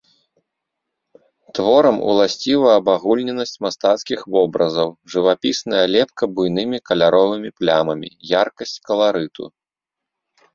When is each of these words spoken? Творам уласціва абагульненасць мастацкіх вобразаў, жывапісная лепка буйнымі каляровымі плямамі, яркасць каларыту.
Творам 1.57 1.97
уласціва 2.13 2.69
абагульненасць 2.79 3.53
мастацкіх 3.65 4.19
вобразаў, 4.37 4.89
жывапісная 5.15 5.83
лепка 5.97 6.23
буйнымі 6.41 6.77
каляровымі 6.93 7.49
плямамі, 7.61 8.09
яркасць 8.43 8.75
каларыту. 8.91 9.43